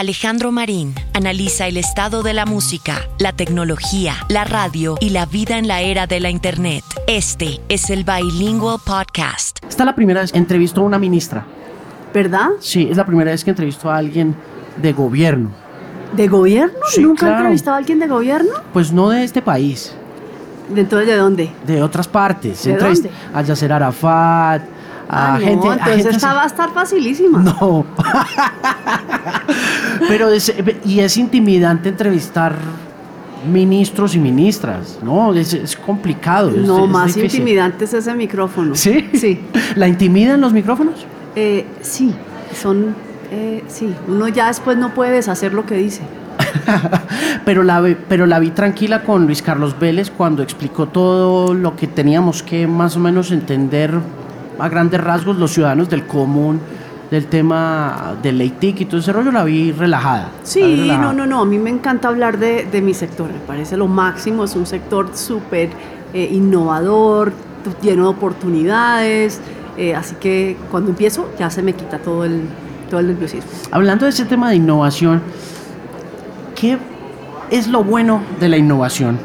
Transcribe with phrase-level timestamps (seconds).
[0.00, 5.58] Alejandro Marín analiza el estado de la música, la tecnología, la radio y la vida
[5.58, 6.82] en la era de la Internet.
[7.06, 9.58] Este es el Bilingual Podcast.
[9.68, 11.44] Esta es la primera vez que entrevisto a una ministra.
[12.14, 12.48] ¿Verdad?
[12.60, 14.34] Sí, es la primera vez que entrevisto a alguien
[14.80, 15.50] de gobierno.
[16.16, 16.78] ¿De gobierno?
[16.88, 17.36] Sí, ¿Nunca claro.
[17.36, 18.52] entrevistado a alguien de gobierno?
[18.72, 19.92] Pues no de este país,
[20.74, 21.52] ¿Entonces de dónde?
[21.66, 22.64] de otras partes.
[22.64, 23.10] ¿De Entrevist- dónde?
[23.34, 24.62] A Yasser Arafat,
[25.10, 25.68] a ah, no, gente.
[25.68, 27.40] a entonces gente esta va a estar facilísima.
[27.40, 27.84] No.
[30.08, 30.52] Pero es,
[30.84, 32.56] y es intimidante entrevistar
[33.50, 35.34] ministros y ministras, ¿no?
[35.34, 36.50] Es, es complicado.
[36.50, 37.40] No, es más difícil.
[37.40, 38.74] intimidante es ese micrófono.
[38.74, 39.08] ¿Sí?
[39.14, 39.40] Sí.
[39.76, 41.06] ¿La intimidan los micrófonos?
[41.36, 42.12] Eh, sí,
[42.54, 42.94] son...
[43.30, 46.02] eh, sí, uno ya después no puede deshacer lo que dice.
[47.44, 51.86] pero, la, pero la vi tranquila con Luis Carlos Vélez cuando explicó todo lo que
[51.86, 53.94] teníamos que más o menos entender
[54.58, 56.60] a grandes rasgos los ciudadanos del común,
[57.10, 60.30] del tema del LATIC y todo ese rollo, la vi relajada.
[60.40, 61.02] vi Sí, relajada.
[61.06, 63.88] no, no, no, a mí me encanta hablar de, de mi sector, me parece lo
[63.88, 65.70] máximo, es un sector súper
[66.14, 67.32] eh, innovador,
[67.82, 69.40] lleno de oportunidades,
[69.76, 72.42] eh, así que cuando empiezo ya se me quita todo el,
[72.88, 73.50] todo el nerviosismo.
[73.70, 75.20] Hablando de ese tema de innovación,
[76.54, 76.78] ¿qué
[77.50, 79.18] es lo bueno de la innovación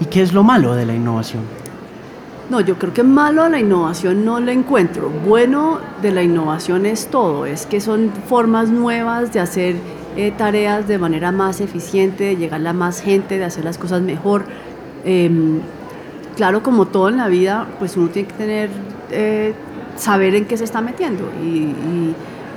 [0.00, 1.42] y qué es lo malo de la innovación?
[2.52, 5.08] No, yo creo que malo a la innovación no le encuentro.
[5.08, 9.76] Bueno de la innovación es todo, es que son formas nuevas de hacer
[10.18, 14.02] eh, tareas de manera más eficiente, de llegar a más gente, de hacer las cosas
[14.02, 14.44] mejor.
[15.02, 15.60] Em,
[16.36, 18.68] claro, como todo en la vida, pues uno tiene que tener,
[19.10, 19.54] eh,
[19.96, 21.30] saber en qué se está metiendo.
[21.42, 21.72] Y,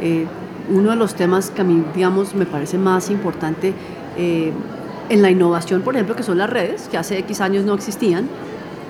[0.01, 0.27] eh,
[0.69, 3.73] uno de los temas que a mí, digamos, me parece más importante
[4.17, 8.27] en la innovación, por ejemplo, que son las redes, que hace X años no existían,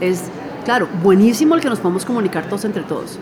[0.02, 0.31] es,
[0.66, 3.17] claro, buenísimo el que nos podamos comunicar todos entre todos,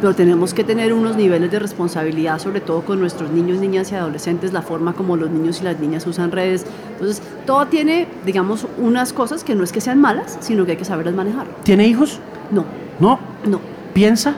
[0.00, 3.94] pero tenemos que tener unos niveles de responsabilidad, sobre todo con nuestros niños, niñas y
[3.94, 6.64] adolescentes, la forma como los niños y las niñas usan redes.
[6.92, 10.76] Entonces, todo tiene, digamos, unas cosas que no es que sean malas, sino que hay
[10.76, 11.46] que saberlas manejar.
[11.64, 12.20] ¿Tiene hijos?
[12.50, 12.64] No,
[13.00, 13.18] ¿No?
[13.46, 13.60] no.
[13.94, 14.34] ¿Piensa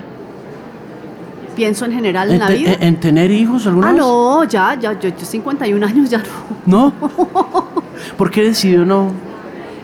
[1.56, 2.72] Pienso en general en, en, la te- vida.
[2.74, 4.00] en- en tener hijos alguna ah, vez?
[4.00, 6.24] no, ya, ya, yo, yo 51 años ya no.
[6.64, 6.92] ¿No?
[8.16, 9.10] ¿Por qué decidió no?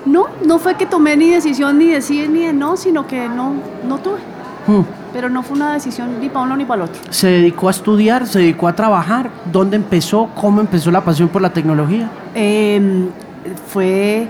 [0.06, 3.28] No, no fue que tomé ni decisión ni de sí ni de no, sino que
[3.28, 3.52] no,
[3.86, 4.18] no tuve.
[4.66, 4.82] Hmm.
[5.12, 7.00] Pero no fue una decisión ni para uno ni para el otro.
[7.10, 8.26] ¿Se dedicó a estudiar?
[8.26, 9.30] ¿Se dedicó a trabajar?
[9.50, 10.30] ¿Dónde empezó?
[10.34, 12.10] ¿Cómo empezó la pasión por la tecnología?
[12.34, 13.08] Eh,
[13.68, 14.28] fue,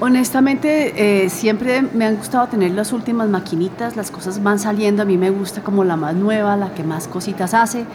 [0.00, 5.04] honestamente, eh, siempre me han gustado tener las últimas maquinitas, las cosas van saliendo, a
[5.04, 7.86] mí me gusta como la más nueva, la que más cositas hace.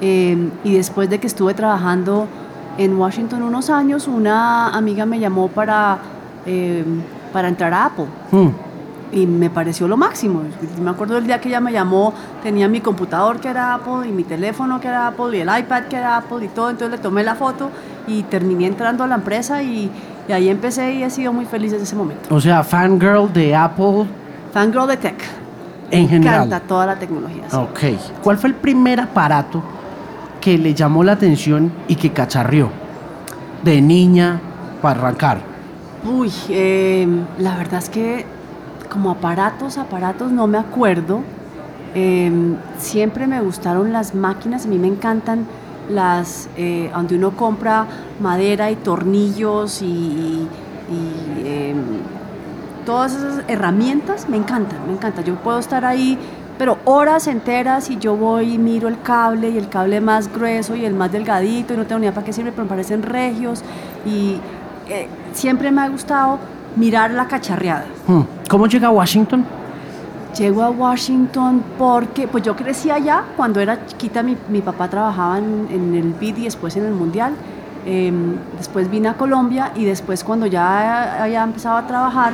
[0.00, 2.26] Eh, y después de que estuve trabajando
[2.78, 5.98] en Washington unos años, una amiga me llamó para,
[6.46, 6.84] eh,
[7.32, 8.06] para entrar a Apple.
[8.30, 8.48] Hmm.
[9.12, 10.42] y me pareció lo máximo.
[10.82, 12.12] Me acuerdo del día que ella me llamó,
[12.42, 15.84] tenía mi computador que era Apple y mi teléfono que era Apple y el iPad
[15.84, 17.70] que era Apple y todo, entonces le tomé la foto
[18.08, 19.90] y terminé entrando a la empresa y,
[20.28, 22.34] y ahí empecé y he sido muy feliz desde ese momento.
[22.34, 24.06] O sea, fangirl de Apple
[24.52, 25.22] Fangirl de Tech.
[25.92, 26.34] en Me general.
[26.46, 27.44] encanta toda la tecnología.
[27.48, 27.56] sí.
[27.56, 27.80] Ok.
[28.22, 29.62] ¿Cuál fue el primer aparato
[30.40, 32.70] que le llamó la atención y que cacharrió?
[33.62, 34.40] De niña
[34.82, 35.38] para arrancar.
[36.08, 37.08] Uy, eh,
[37.38, 38.24] la verdad es que
[38.90, 41.20] como aparatos, aparatos no me acuerdo.
[41.94, 42.30] Eh,
[42.78, 45.46] siempre me gustaron las máquinas, a mí me encantan
[45.90, 47.86] las eh, donde uno compra
[48.20, 50.46] madera y tornillos y,
[51.44, 51.74] eh,
[52.84, 55.24] todas esas herramientas, me encantan, me encantan.
[55.24, 56.16] Yo puedo estar ahí,
[56.56, 60.76] pero horas enteras y yo voy y miro el cable y el cable más grueso
[60.76, 63.02] y el más delgadito y no tengo ni idea para qué sirve, pero me parecen
[63.02, 63.62] regios
[64.04, 64.36] y
[64.88, 66.38] eh, siempre me ha gustado
[66.76, 67.86] mirar la cacharreada.
[68.06, 68.22] Hmm.
[68.48, 69.44] ¿Cómo llega a Washington?
[70.36, 75.38] Llego a Washington porque, pues yo crecí allá, cuando era chiquita mi, mi papá trabajaba
[75.38, 77.32] en, en el BID y después en el Mundial.
[77.88, 78.12] Eh,
[78.58, 82.32] después vine a Colombia y después cuando ya había empezado a trabajar,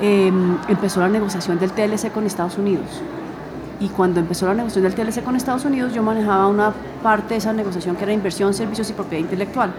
[0.00, 0.32] eh,
[0.66, 2.86] empezó la negociación del TLC con Estados Unidos.
[3.80, 7.36] Y cuando empezó la negociación del TLC con Estados Unidos, yo manejaba una parte de
[7.36, 9.72] esa negociación que era inversión, servicios y propiedad intelectual.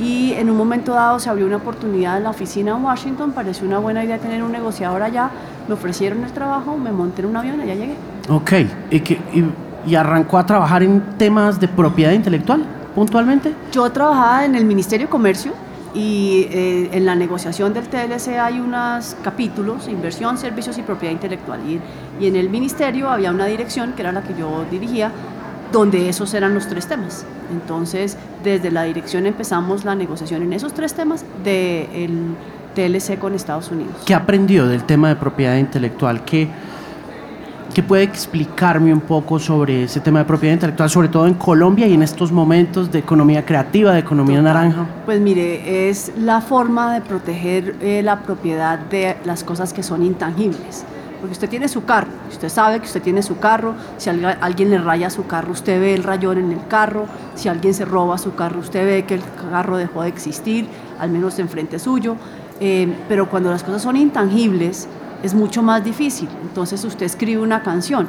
[0.00, 3.66] Y en un momento dado se abrió una oportunidad en la oficina en Washington, pareció
[3.66, 5.30] una buena idea tener un negociador allá,
[5.66, 7.94] me ofrecieron el trabajo, me monté en un avión y allá llegué.
[8.28, 8.52] Ok.
[8.90, 12.64] ¿Y, que- y- y arrancó a trabajar en temas de propiedad intelectual
[12.94, 13.54] puntualmente?
[13.72, 15.52] Yo trabajaba en el Ministerio de Comercio
[15.94, 21.60] y eh, en la negociación del TLC hay unos capítulos, inversión, servicios y propiedad intelectual.
[21.68, 21.80] Y,
[22.22, 25.10] y en el ministerio había una dirección, que era la que yo dirigía,
[25.72, 27.24] donde esos eran los tres temas.
[27.52, 32.34] Entonces, desde la dirección empezamos la negociación en esos tres temas del
[32.74, 33.94] TLC con Estados Unidos.
[34.04, 36.24] ¿Qué aprendió del tema de propiedad intelectual?
[36.24, 36.48] ¿Qué,
[37.74, 41.86] ¿Qué puede explicarme un poco sobre ese tema de propiedad intelectual, sobre todo en Colombia
[41.86, 44.86] y en estos momentos de economía creativa, de economía naranja?
[45.04, 50.02] Pues mire, es la forma de proteger eh, la propiedad de las cosas que son
[50.02, 50.84] intangibles.
[51.20, 54.78] Porque usted tiene su carro, usted sabe que usted tiene su carro, si alguien le
[54.78, 58.34] raya su carro, usted ve el rayón en el carro, si alguien se roba su
[58.34, 60.68] carro, usted ve que el carro dejó de existir,
[60.98, 62.16] al menos enfrente suyo.
[62.60, 64.88] Eh, pero cuando las cosas son intangibles,
[65.22, 66.28] es mucho más difícil.
[66.42, 68.06] Entonces usted escribe una canción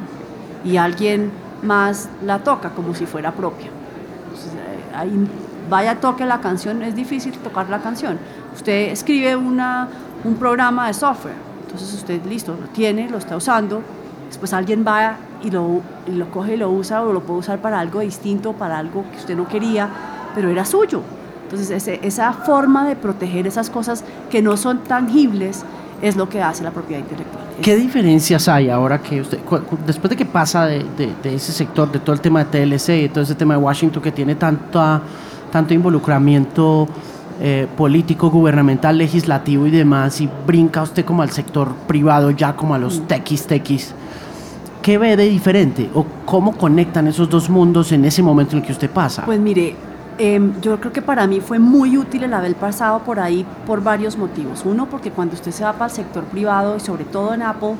[0.64, 1.30] y alguien
[1.62, 3.66] más la toca como si fuera propia.
[3.66, 5.28] Eh, ahí
[5.68, 8.18] vaya toque la canción, es difícil tocar la canción.
[8.54, 9.88] Usted escribe una,
[10.24, 11.36] un programa de software,
[11.72, 13.82] entonces usted listo, lo tiene, lo está usando,
[14.26, 17.78] después alguien va y lo, lo coge y lo usa o lo puede usar para
[17.78, 19.88] algo distinto, para algo que usted no quería,
[20.34, 21.02] pero era suyo.
[21.44, 25.64] Entonces esa forma de proteger esas cosas que no son tangibles,
[26.02, 27.44] es lo que hace la propiedad intelectual.
[27.60, 29.38] ¿Qué diferencias hay ahora que usted,
[29.86, 30.86] después de que pasa de,
[31.24, 34.12] ese sector, de todo el tema de TLC y todo ese tema de Washington que
[34.12, 35.02] tiene tanta,
[35.52, 36.88] tanto involucramiento
[37.40, 42.74] eh, político, gubernamental, legislativo y demás, y brinca usted como al sector privado, ya como
[42.74, 43.06] a los mm.
[43.06, 43.94] tequis, tequis,
[44.82, 45.88] ¿qué ve de diferente?
[45.94, 49.24] ¿O cómo conectan esos dos mundos en ese momento en el que usted pasa?
[49.24, 49.74] Pues mire,
[50.22, 53.82] Em, yo creo que para mí fue muy útil el haber pasado por ahí por
[53.82, 54.66] varios motivos.
[54.66, 57.76] Uno, porque cuando usted se va para el sector privado y sobre todo en Apple,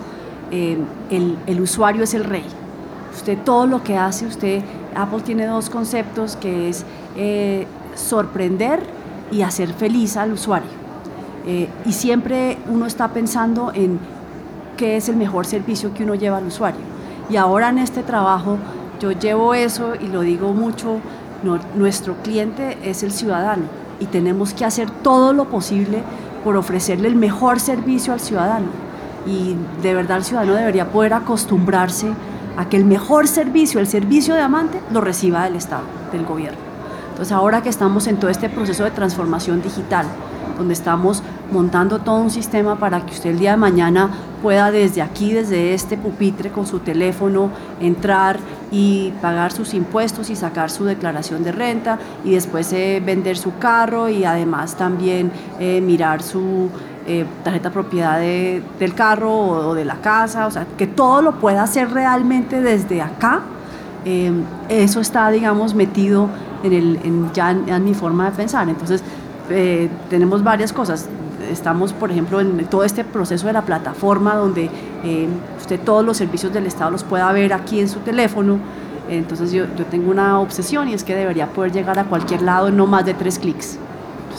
[0.51, 0.87] em,
[1.47, 2.47] el, usuario es el rey.
[3.15, 4.63] Usted todo lo que hace, usted,
[4.97, 8.81] Apple tiene dos conceptos que es eh, sorprender
[9.31, 10.71] y hacer feliz al usuario.
[11.47, 13.99] Eh, y siempre uno está pensando en
[14.77, 16.81] qué es el mejor servicio que uno lleva al usuario.
[17.29, 18.59] Y ahora en este trabajo
[19.01, 21.01] yo llevo eso y lo digo mucho
[21.75, 23.63] nuestro cliente es el ciudadano
[23.99, 26.03] y tenemos que hacer todo lo posible
[26.45, 28.69] por ofrecerle el mejor servicio al ciudadano.
[29.27, 32.13] Y de verdad el ciudadano debería poder acostumbrarse
[32.57, 36.70] a que el mejor servicio, el servicio de amante, lo reciba del Estado, del gobierno.
[37.21, 40.07] Entonces ahora que estamos en todo este proceso de transformación digital,
[40.57, 41.23] donde estamos
[41.53, 44.09] montando todo un sistema para que usted el día de mañana
[44.41, 48.39] pueda desde aquí, desde este pupitre con su teléfono, entrar
[48.73, 53.59] y pagar sus impuestos y sacar su declaración de renta y después eh, vender su
[53.59, 56.71] carro y además también eh, mirar su
[57.07, 61.65] eh, tarjeta propiedad del carro o, de la casa, o sea, que todo lo pueda
[61.65, 63.43] hacer realmente desde acá.
[64.71, 66.31] eso está, digamos, metido
[66.63, 68.69] en, el, ya en mi forma de pensar.
[68.69, 69.03] Entonces,
[70.09, 71.09] tenemos varias cosas
[71.51, 74.71] estamos, por ejemplo, en todo este proceso de la plataforma donde
[75.05, 75.29] eh,
[75.59, 78.59] usted todos los servicios del Estado los pueda ver aquí en su teléfono.
[79.09, 82.69] Entonces yo, yo, tengo una obsesión y es que debería poder llegar a cualquier lado
[82.69, 83.79] en no más de tres clics.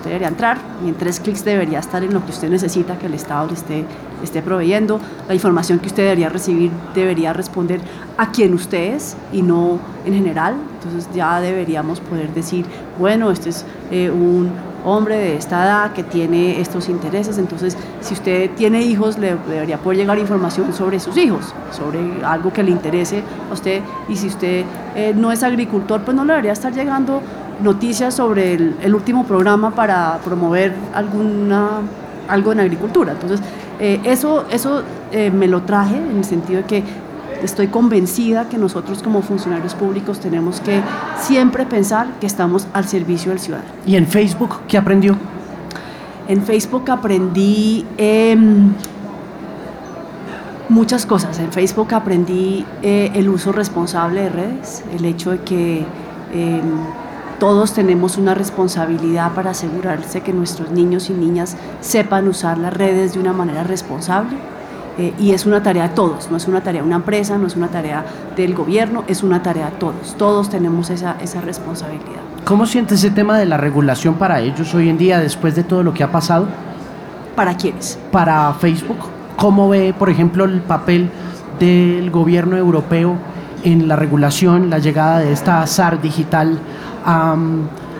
[0.01, 3.05] Usted debería entrar y en tres clics debería estar en lo que usted necesita que
[3.05, 3.85] el Estado le esté,
[4.23, 4.99] esté proveyendo.
[5.27, 7.79] La información que usted debería recibir debería responder
[8.17, 10.55] a quien usted es y no en general.
[10.73, 12.65] Entonces ya deberíamos poder decir,
[12.97, 14.49] bueno, este es eh, un
[14.83, 17.37] hombre de esta edad que tiene estos intereses.
[17.37, 22.51] Entonces, si usted tiene hijos, le debería poder llegar información sobre sus hijos, sobre algo
[22.51, 23.21] que le interese
[23.51, 23.83] a usted.
[24.09, 24.65] Y si usted
[24.95, 27.21] eh, no es agricultor, pues no le debería estar llegando
[27.61, 31.81] noticias sobre el, último programa para promover alguna,
[32.27, 33.13] algo en agricultura.
[33.13, 33.41] Entonces,
[33.79, 36.83] eh, eso, eso eh, me lo traje en el sentido de que
[37.43, 40.81] estoy convencida que nosotros como funcionarios públicos tenemos que
[41.19, 43.69] siempre pensar que estamos al servicio del ciudadano.
[43.85, 45.17] ¿Y en Facebook qué aprendió?
[46.27, 48.73] En Facebook aprendí em,
[50.69, 51.39] muchas cosas.
[51.39, 55.85] En Facebook aprendí eh, el uso responsable de redes, el hecho de que
[56.33, 56.61] em,
[57.41, 63.15] todos tenemos una responsabilidad para asegurarse que nuestros niños y niñas sepan usar las redes
[63.15, 64.37] de una manera responsable
[64.99, 67.47] eh, y es una tarea de todos, no es una tarea de una empresa, no
[67.47, 68.05] es una tarea
[68.35, 70.15] del gobierno, es una tarea de todos.
[70.19, 72.21] Todos tenemos esa, esa responsabilidad.
[72.45, 75.81] ¿Cómo siente ese tema de la regulación para ellos hoy en día después de todo
[75.81, 76.45] lo que ha pasado?
[77.35, 77.97] ¿Para quiénes?
[78.11, 78.99] Para Facebook.
[79.35, 81.09] ¿Cómo ve, por ejemplo, el papel
[81.59, 83.15] del gobierno europeo
[83.63, 86.59] en la regulación, la llegada de esta SAR digital
[87.05, 87.35] a,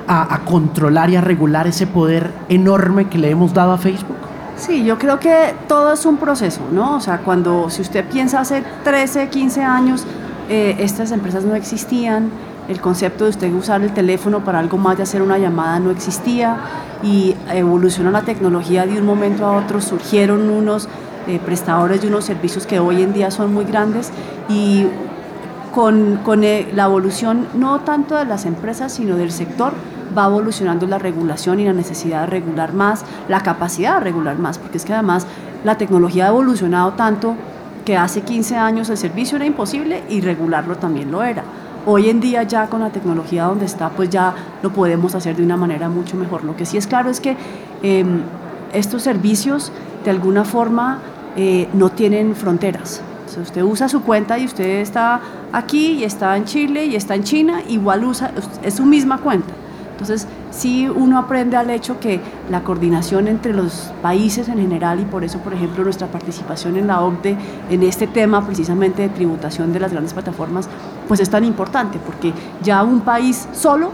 [0.08, 4.18] a controlar y a regular ese poder enorme que le hemos dado a Facebook?
[4.58, 6.98] Sí, yo creo que todo es un proceso, ¿no?
[6.98, 10.06] O sea, cuando, si usted piensa hace 13, 15 años,
[10.50, 12.30] eh, estas empresas no existían,
[12.68, 15.90] el concepto de usted usar el teléfono para algo más de hacer una llamada no
[15.90, 16.58] existía
[17.02, 20.88] y evolucionó la tecnología de un momento a otro, surgieron unos
[21.28, 24.12] eh, prestadores de unos servicios que hoy en día son muy grandes
[24.48, 24.86] y
[25.74, 29.74] con, con eh, la evolución no tanto de las empresas, sino del sector,
[30.18, 34.58] va evolucionando la regulación y la necesidad de regular más, la capacidad de regular más,
[34.58, 35.26] porque es que además
[35.64, 37.36] la tecnología ha evolucionado tanto
[37.86, 41.44] que hace 15 años el servicio era imposible y regularlo también lo era.
[41.86, 45.44] Hoy en día ya con la tecnología donde está, pues ya lo podemos hacer de
[45.44, 46.44] una manera mucho mejor.
[46.44, 47.36] Lo que sí es claro es que
[47.82, 48.22] em,
[48.72, 49.72] estos servicios
[50.04, 51.00] de alguna forma
[51.36, 53.02] eh, no tienen fronteras.
[53.32, 55.22] Si usted usa su cuenta y usted está
[55.54, 59.54] aquí y está en Chile y está en China, igual usa, es su misma cuenta.
[59.92, 62.20] Entonces, sí uno aprende al hecho que
[62.50, 66.88] la coordinación entre los países en general y por eso, por ejemplo, nuestra participación en
[66.88, 67.38] la OCDE
[67.70, 70.68] en este tema precisamente de tributación de las grandes plataformas,
[71.08, 73.92] pues es tan importante porque ya un país solo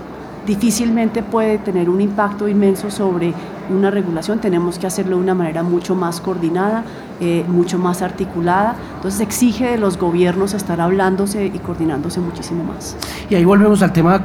[0.48, 3.34] difícilmente puede tener un impacto inmenso sobre
[3.70, 6.86] una regulación, tenemos que hacerlo de una manera mucho más coordinada,
[7.20, 12.96] eh, mucho más articulada, entonces exige de los gobiernos estar hablándose y coordinándose muchísimo más.
[13.30, 14.22] Y ahí volvemos al tema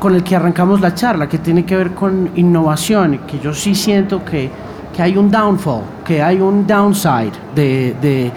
[0.00, 3.76] con el que arrancamos la charla, que tiene que ver con innovación, que yo sí
[3.76, 4.50] siento que,
[4.94, 8.32] que hay un downfall, que hay un downside de, de,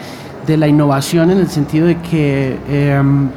[0.45, 3.29] de la innovación en el sentido de que em,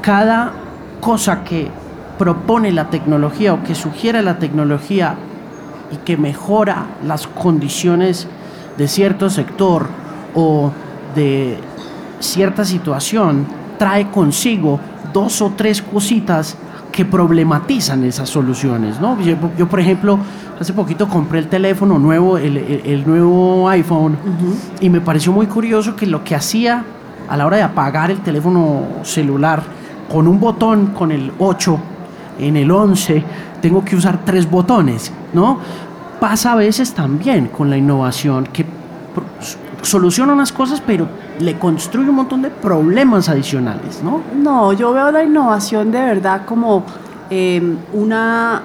[0.00, 0.52] cada
[1.00, 1.81] cosa que
[2.22, 5.16] propone la tecnología o que sugiere la tecnología
[5.90, 8.28] y que mejora las condiciones
[8.78, 9.88] de cierto sector
[10.32, 10.70] o
[11.16, 11.58] de
[12.20, 13.44] cierta situación,
[13.76, 14.78] trae consigo
[15.12, 16.56] dos o tres cositas
[16.92, 19.18] que problematizan esas soluciones, ¿no?
[19.20, 20.16] Yo, por ejemplo,
[20.60, 24.16] hace poquito compré el teléfono nuevo, el, el, nuevo iPhone,
[24.80, 26.84] y me pareció muy curioso que lo que hacía
[27.28, 29.60] a la hora de apagar el teléfono celular
[30.08, 31.80] con un botón, con el 8,
[32.38, 33.24] en el 11,
[33.60, 35.58] tengo que usar tres botones, ¿no?
[36.20, 38.64] Pasa a veces también con la innovación, que
[39.82, 41.08] soluciona unas cosas, pero
[41.38, 44.20] le construye un montón de problemas adicionales, ¿no?
[44.34, 46.84] No, yo veo la innovación de verdad como
[47.30, 48.62] em, una,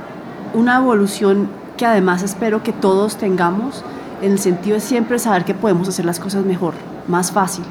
[0.54, 3.84] una evolución que además espero que todos tengamos,
[4.22, 6.74] en el sentido de siempre saber que podemos hacer las cosas mejor,
[7.08, 7.64] más fácil.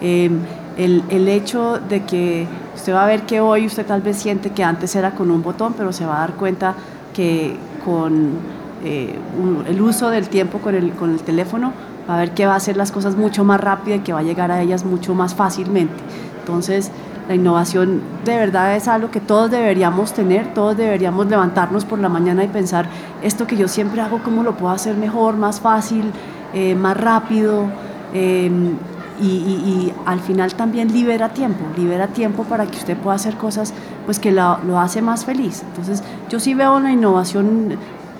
[0.00, 0.40] Em,
[0.78, 4.50] el, el, hecho de que usted va a ver que hoy usted tal vez siente
[4.50, 6.74] que antes era con un botón, pero se va a dar cuenta
[7.12, 8.38] que con
[8.84, 9.18] eh,
[9.66, 11.72] el uso del tiempo con el, con el teléfono
[12.08, 14.20] va a ver que va a hacer las cosas mucho más rápido y que va
[14.20, 15.94] a llegar a ellas mucho más fácilmente.
[16.40, 16.90] Entonces,
[17.28, 22.08] la innovación de verdad es algo que todos deberíamos tener, todos deberíamos levantarnos por la
[22.08, 22.88] mañana y pensar,
[23.22, 26.10] esto que yo siempre hago, ¿cómo lo puedo hacer mejor, más fácil,
[26.54, 27.66] eh, más rápido?
[28.14, 28.76] Em,
[29.20, 33.74] y, y, al final también libera tiempo, libera tiempo para que usted pueda hacer cosas
[34.04, 35.62] pues que lo, lo hace más feliz.
[35.66, 37.76] Entonces yo sí veo la innovación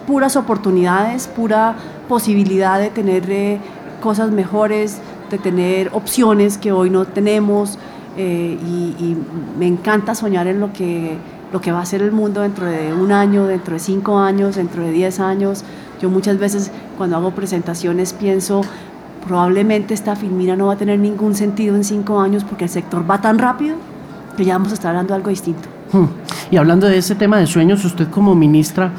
[0.08, 1.76] puras oportunidades, pura
[2.08, 3.60] posibilidad de tener eh,
[4.02, 4.98] cosas mejores,
[5.30, 7.78] de tener opciones que hoy no tenemos
[8.16, 9.16] eh, y,
[9.58, 11.18] me encanta soñar en lo que,
[11.52, 14.56] lo que va a ser el mundo dentro de un año, dentro de cinco años,
[14.56, 15.62] dentro de diez años.
[16.00, 18.62] Yo muchas veces cuando hago presentaciones pienso,
[19.28, 23.08] probablemente esta filmina no va a tener ningún sentido en cinco años porque el sector
[23.08, 23.76] va tan rápido
[24.36, 25.68] que ya vamos a estar hablando de algo distinto.
[25.92, 26.06] Hmm.
[26.50, 28.90] Y hablando de ese tema de sueños, usted como ministra,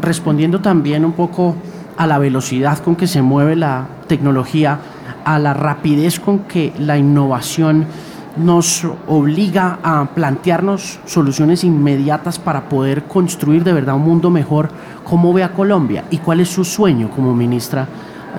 [0.00, 1.56] respondiendo también un poco
[1.96, 4.78] a la velocidad con que se mueve la tecnología,
[5.24, 7.86] a la rapidez con que la innovación
[8.36, 14.70] nos obliga a plantearnos soluciones inmediatas para poder construir de verdad un mundo mejor.
[15.04, 17.88] ¿Cómo ve a Colombia y cuál es su sueño como ministra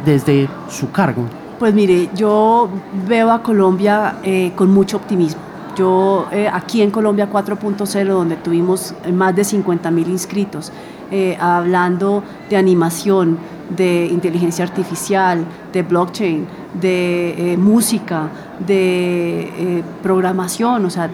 [0.05, 1.25] desde su cargo?
[1.59, 2.69] Pues mire, yo
[3.07, 5.41] veo a Colombia eh, con mucho optimismo.
[5.75, 10.71] Yo eh, aquí en Colombia 4.0, donde tuvimos más de 50 mil inscritos,
[11.15, 13.38] eh, hablando de animación,
[13.69, 16.47] de inteligencia artificial, de blockchain,
[16.81, 18.29] de eh, música,
[18.65, 20.85] de eh, programación.
[20.85, 21.12] O sea,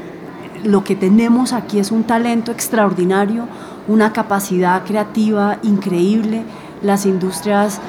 [0.63, 3.45] lo que tenemos aquí es un talento extraordinario,
[3.89, 6.43] una capacidad creativa increíble.
[6.81, 7.81] Las industrias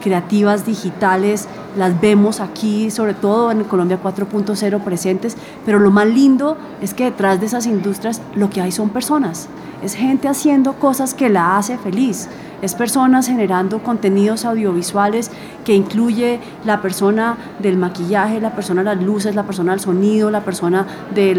[0.00, 6.56] creativas digitales las vemos aquí, sobre todo en Colombia 4.0 presentes, pero lo más lindo
[6.80, 9.48] es que detrás de esas industrias lo que hay son personas.
[9.82, 12.28] Es gente haciendo cosas que la hace feliz,
[12.60, 15.30] es personas generando contenidos audiovisuales
[15.64, 20.30] que incluye la persona del maquillaje, la persona de las luces, la persona del sonido,
[20.30, 21.36] la persona de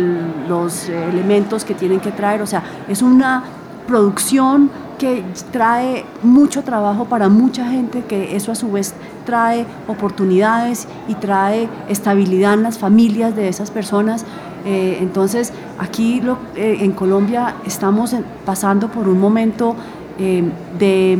[0.47, 3.43] los elementos que tienen que traer, o sea, es una
[3.87, 4.69] producción
[4.99, 8.93] que trae mucho trabajo para mucha gente, que eso a su vez
[9.25, 14.25] trae oportunidades y trae estabilidad en las familias de esas personas.
[14.65, 16.21] Eh, entonces, aquí
[16.55, 18.13] eh, en Colombia estamos
[18.45, 19.75] pasando por un momento
[20.19, 20.43] eh,
[20.77, 21.17] de,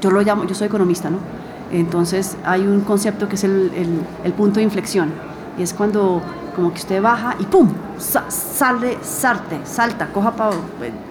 [0.00, 1.18] yo lo llamo, yo soy economista, ¿no?
[1.72, 4.04] Entonces hay un concepto que es el,
[4.36, 5.10] punto de inflexión,
[5.58, 6.20] y es cuando
[6.54, 7.68] como que usted baja y ¡pum!
[7.98, 10.32] sale, salte, salta, coja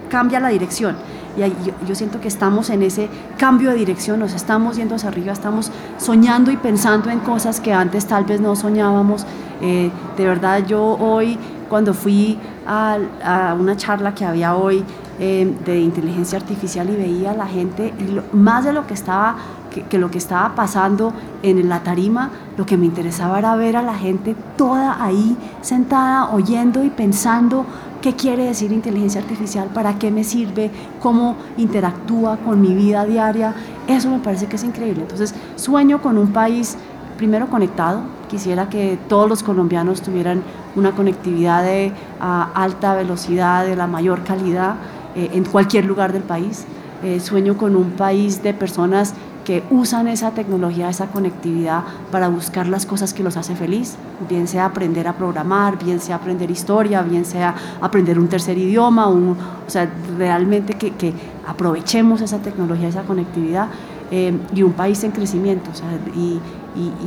[0.08, 0.96] cambia la dirección.
[1.36, 5.32] Y yo, siento que estamos en ese cambio de dirección, nos estamos yendo hacia arriba,
[5.32, 9.26] estamos soñando y pensando en cosas que antes tal vez no soñábamos.
[9.60, 11.38] Eh, de verdad, yo hoy,
[11.68, 14.84] cuando fui a, una charla que había hoy
[15.18, 19.36] eh, de inteligencia artificial y veía a la gente, y más de lo que estaba
[19.82, 21.12] que, lo que estaba pasando
[21.42, 26.30] en la tarima, lo que me interesaba era ver a la gente toda ahí sentada,
[26.32, 27.64] oyendo y pensando
[28.00, 33.54] qué quiere decir inteligencia artificial, para qué me sirve, cómo interactúa con mi vida diaria.
[33.86, 35.02] Eso me parece que es increíble.
[35.02, 36.76] Entonces, sueño con un país
[37.16, 38.02] primero conectado.
[38.28, 40.42] Quisiera que todos los colombianos tuvieran
[40.76, 44.74] una conectividad de alta velocidad, de la mayor calidad
[45.14, 46.66] eh, en cualquier lugar del país.
[47.02, 49.14] Eh, sueño con un país de personas
[49.44, 53.96] que usan esa tecnología, esa conectividad para buscar las cosas que los hace feliz,
[54.28, 59.08] bien sea aprender a programar, bien sea aprender historia, bien sea aprender un tercer idioma,
[59.08, 59.36] o
[59.66, 61.12] sea, realmente que,
[61.46, 63.68] aprovechemos esa tecnología, esa conectividad
[64.10, 66.40] eh, y un país en crecimiento, o sea, y,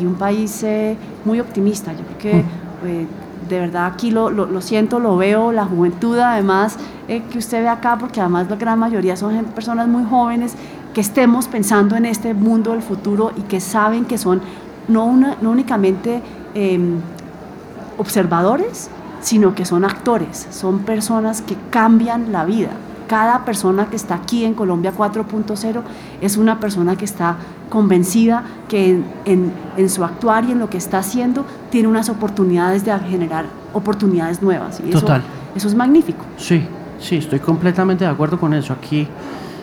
[0.05, 1.91] un país eh, muy optimista.
[1.91, 2.33] Yo creo que...
[2.35, 2.87] Mm.
[2.87, 3.07] Eh,
[3.49, 6.75] de verdad aquí lo, lo, siento, lo veo, la juventud además
[7.07, 10.53] que usted ve acá, porque además la gran mayoría son personas muy jóvenes
[10.93, 14.41] que estemos pensando en este mundo del futuro y que saben que son
[14.87, 16.21] no, no únicamente
[16.53, 16.99] em,
[17.97, 18.89] observadores,
[19.21, 22.69] sino que son actores, son personas que cambian la vida.
[23.07, 25.81] Cada persona que está aquí en Colombia 4.0
[26.21, 27.37] es una persona que está
[27.69, 32.83] convencida que en, en, su actuar y en lo que está haciendo tiene unas oportunidades
[32.83, 34.81] de generar oportunidades nuevas.
[34.85, 35.21] Y Total.
[35.21, 36.25] Eso, eso es magnífico.
[36.37, 36.65] Sí,
[36.99, 38.73] sí, estoy completamente de acuerdo con eso.
[38.73, 39.07] Aquí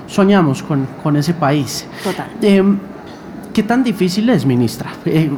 [0.06, 1.86] soñamos con, con ese país.
[2.02, 2.30] Total.
[2.42, 2.78] Em,
[3.54, 5.30] ¿Qué tan difícil es, ministra, eh,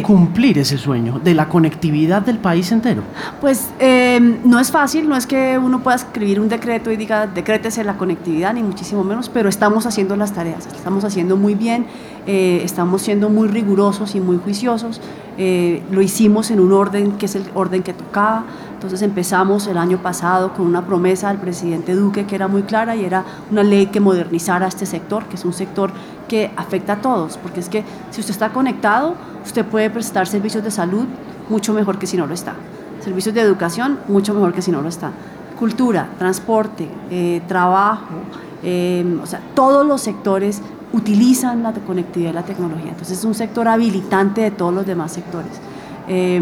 [0.00, 3.02] cumplir ese sueño de la conectividad del país entero?
[3.40, 7.26] Pues em, no es fácil, no es que uno pueda escribir un decreto y diga
[7.26, 11.86] decrétese la conectividad, ni muchísimo menos, pero estamos haciendo las tareas, estamos haciendo muy bien,
[12.28, 15.00] eh, estamos siendo muy rigurosos y muy juiciosos,
[15.36, 18.44] eh, lo hicimos en un orden que es el orden que tocaba.
[18.86, 22.94] Entonces empezamos el año pasado con una promesa del presidente Duque que era muy clara
[22.94, 25.90] y era una ley que modernizara este sector, que es un sector
[26.28, 30.62] que afecta a todos, porque es que si usted está conectado, usted puede prestar servicios
[30.62, 31.04] de salud
[31.48, 32.54] mucho mejor que si no lo está.
[33.00, 35.10] Servicios de educación mucho mejor que si no lo está.
[35.58, 38.14] Cultura, transporte, eh, trabajo,
[38.62, 42.90] eh, o sea, todos los sectores utilizan la conectividad y la tecnología.
[42.90, 45.60] Entonces es un sector habilitante de todos los demás sectores.
[46.06, 46.40] Eh,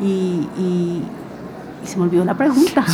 [0.00, 1.02] y,
[1.86, 2.84] se me olvidó la pregunta.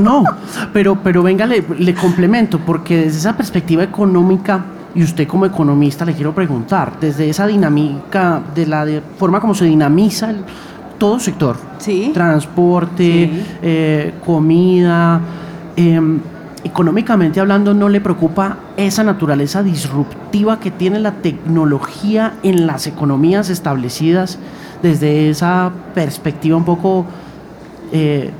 [0.00, 0.24] no,
[0.72, 6.04] pero, pero venga, le, le, complemento, porque desde esa perspectiva económica, y usted como economista
[6.04, 8.86] le quiero preguntar, desde esa dinámica, de la
[9.16, 10.44] forma como se dinamiza el,
[11.00, 12.10] todo sector, ¿Sí?
[12.12, 13.30] transporte,
[13.62, 15.20] eh, comida,
[15.74, 16.20] em,
[16.62, 23.48] económicamente hablando, ¿no le preocupa esa naturaleza disruptiva que tiene la tecnología en las economías
[23.48, 24.38] establecidas
[24.82, 27.06] desde esa perspectiva un poco
[27.92, 28.30] eh,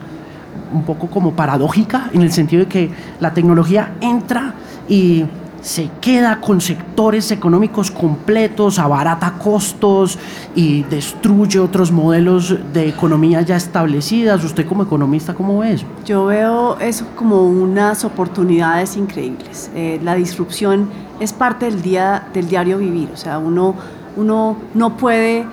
[0.72, 4.54] un poco como paradójica, en el sentido de que la tecnología entra
[4.88, 5.24] y
[5.62, 10.18] se queda con sectores económicos completos, abarata costos
[10.54, 14.42] y destruye otros modelos de economía ya establecidas.
[14.42, 15.86] ¿Usted como economista cómo ve eso?
[16.06, 19.70] Yo veo eso como unas oportunidades increíbles.
[19.74, 20.88] Eh, la disrupción
[21.20, 23.74] es parte del, día, del diario vivir, o sea, uno,
[24.16, 25.44] uno no puede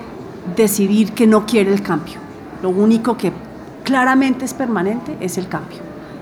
[0.56, 2.16] decidir que no quiere el cambio.
[2.62, 3.32] Lo único que
[3.88, 5.78] claramente es permanente es el cambio.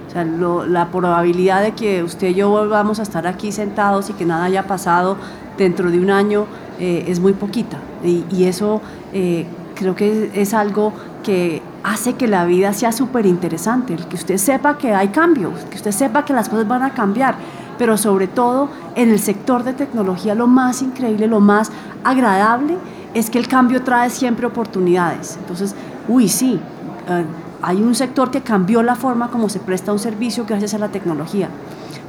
[0.07, 4.13] O sea, la probabilidad de que usted y yo volvamos a estar aquí sentados y
[4.13, 5.17] que nada haya pasado
[5.59, 6.47] dentro de un año
[6.79, 7.79] eh, es muy poquita.
[8.05, 8.81] Y, eso
[9.13, 10.93] eh, creo que es, algo
[11.25, 15.65] que hace que la vida sea súper interesante, el que usted sepa que hay cambios,
[15.69, 17.35] que usted sepa que las cosas van a cambiar,
[17.79, 21.73] pero sobre todo en el sector de tecnología lo más increíble, lo más
[22.05, 22.77] agradable
[23.13, 25.37] es que el cambio trae siempre oportunidades.
[25.41, 25.75] Entonces,
[26.07, 26.61] uy, sí,
[27.09, 27.25] eh,
[27.63, 30.89] hay un sector que cambió la forma como se presta un servicio gracias a la
[30.89, 31.49] tecnología,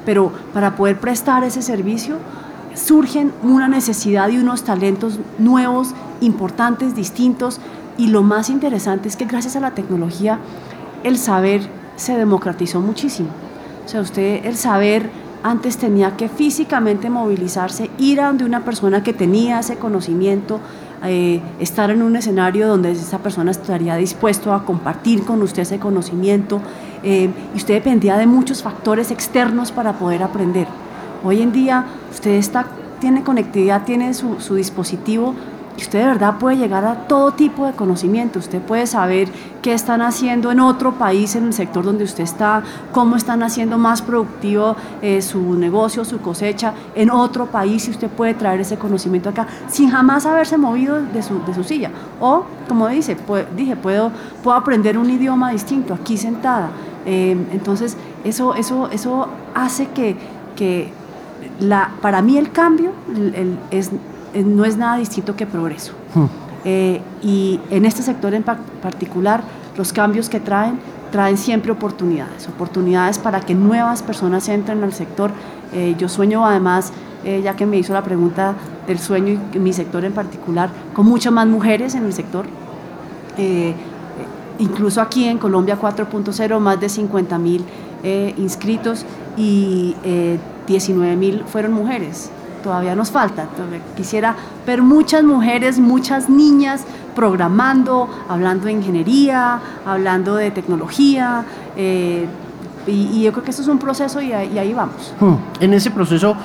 [0.05, 2.17] pero para poder prestar ese servicio
[2.73, 7.59] surgen una necesidad y unos talentos nuevos, importantes, distintos,
[7.97, 10.39] y lo más interesante es que gracias a la tecnología
[11.03, 11.61] el saber
[11.95, 13.29] se democratizó muchísimo.
[13.85, 15.09] O sea, usted el saber
[15.43, 20.59] antes tenía que físicamente movilizarse, ir a donde una persona que tenía ese conocimiento,
[21.03, 25.77] eh, estar en un escenario donde esa persona estaría dispuesto a compartir con usted ese
[25.77, 26.59] conocimiento
[27.03, 30.67] eh, y usted dependía de muchos factores externos para poder aprender.
[31.23, 32.65] Hoy en día usted está,
[32.99, 35.35] tiene conectividad, tiene su, dispositivo
[35.77, 39.29] usted de verdad puede llegar a todo tipo de conocimiento, usted puede saber
[39.61, 43.77] qué están haciendo en otro país, en el sector donde usted está, cómo están haciendo
[43.77, 48.77] más productivo eh, su negocio, su cosecha en otro país y usted puede traer ese
[48.77, 51.91] conocimiento acá sin jamás haberse movido de su, de su silla.
[52.19, 53.17] O, como dice,
[53.55, 54.11] dije, puedo,
[54.43, 56.69] puedo aprender un idioma distinto aquí sentada.
[57.05, 60.15] Eh, entonces, eso, eso, eso hace que,
[60.55, 60.91] que
[61.59, 62.91] la, para mí el cambio
[63.71, 63.91] es
[64.33, 65.93] no es nada distinto que progreso.
[66.13, 66.25] Hmm.
[66.65, 69.41] Eh, y en este sector en particular,
[69.77, 70.79] los cambios que traen,
[71.11, 75.31] traen siempre oportunidades, oportunidades para que nuevas personas entren al sector.
[75.73, 76.91] Eh, yo sueño además,
[77.43, 78.53] ya que me hizo la pregunta
[78.87, 82.45] del sueño y mi sector en particular, con muchas más mujeres en el sector.
[84.59, 87.65] incluso aquí en Colombia 4.0, más de 50 mil
[88.37, 89.93] inscritos y
[90.67, 92.31] 19 mil fueron mujeres
[92.63, 93.45] todavía nos falta.
[93.95, 96.83] Quisiera ver muchas mujeres, muchas niñas
[97.15, 101.43] programando, hablando de ingeniería, hablando de tecnología.
[101.75, 102.27] Eh,
[102.85, 105.13] y, yo creo que eso es un proceso y, ahí vamos.
[105.19, 105.35] Hmm.
[105.59, 106.35] En ese proceso,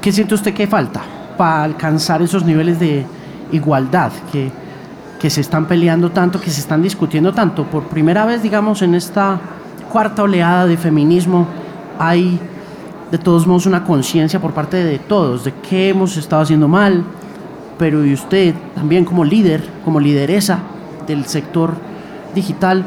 [0.00, 1.02] ¿qué siente usted que falta
[1.36, 3.06] para alcanzar esos niveles de
[3.52, 4.50] igualdad que,
[5.20, 7.64] que se están peleando tanto, que se están discutiendo tanto?
[7.64, 9.38] Por primera vez, digamos, en esta
[9.92, 11.46] cuarta oleada de feminismo,
[11.98, 12.40] hay
[13.10, 17.04] de todos modos una conciencia por parte de todos de qué hemos estado haciendo mal,
[17.78, 20.60] pero y usted también como líder, como lideresa
[21.06, 21.74] del sector
[22.34, 22.84] digital,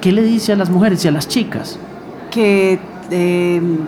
[0.00, 1.78] ¿qué le dice a las mujeres y a las chicas?
[2.30, 2.78] Que
[3.10, 3.78] em,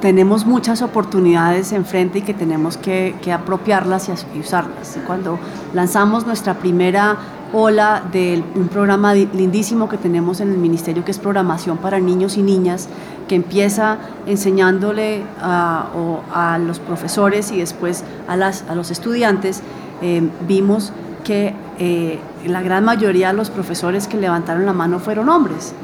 [0.00, 4.98] tenemos muchas oportunidades enfrente y que tenemos que, apropiarlas y usarlas.
[5.06, 5.38] Cuando
[5.72, 7.16] lanzamos nuestra primera
[7.52, 12.36] ola de un programa lindísimo que tenemos en el ministerio que es programación para niños
[12.36, 12.88] y niñas,
[13.28, 19.62] que empieza enseñándole a, los profesores y después a, las, a los estudiantes,
[20.02, 20.92] eh, vimos
[21.24, 25.74] que eh, la gran mayoría de los profesores que levantaron la mano fueron hombres.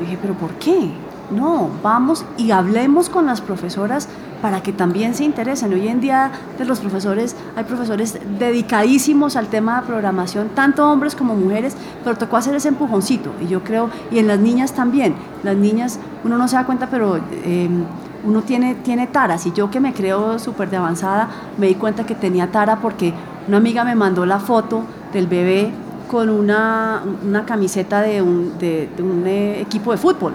[0.00, 0.90] dije, pero ¿por qué?
[1.30, 4.08] No, vamos y hablemos con las profesoras
[4.40, 5.72] para que también se interesen.
[5.72, 11.14] Hoy en día de los profesores hay profesores dedicadísimos al tema de programación, tanto hombres
[11.14, 15.14] como mujeres, pero tocó hacer ese empujoncito y yo creo, y en las niñas también,
[15.42, 17.84] las niñas uno no se da cuenta, pero em,
[18.24, 22.04] uno tiene, tiene taras y yo que me creo súper de avanzada me di cuenta
[22.04, 23.14] que tenía tara porque
[23.48, 25.72] una amiga me mandó la foto del bebé
[26.10, 30.32] con una, una camiseta de un, de, un eh, equipo de fútbol.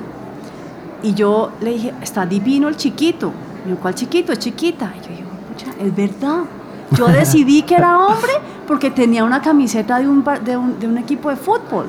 [1.04, 3.34] Y yo le dije, está divino el chiquito.
[3.82, 4.32] ¿Cuál chiquito?
[4.32, 4.94] Es chiquita.
[4.96, 6.44] Y yo digo, pucha, es verdad.
[6.92, 8.32] Yo decidí que era hombre
[8.68, 11.88] porque tenía una camiseta de un, de un, equipo de fútbol.